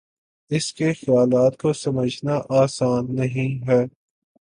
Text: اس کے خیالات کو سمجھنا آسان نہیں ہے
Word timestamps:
اس 0.51 0.73
کے 0.73 0.91
خیالات 0.93 1.57
کو 1.57 1.73
سمجھنا 1.73 2.39
آسان 2.59 3.15
نہیں 3.15 3.51
ہے 3.67 3.81